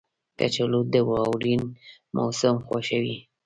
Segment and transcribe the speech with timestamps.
[0.37, 1.61] کچالو د واورین
[2.15, 3.17] موسم خوښوي